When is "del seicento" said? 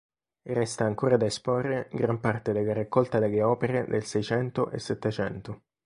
3.87-4.71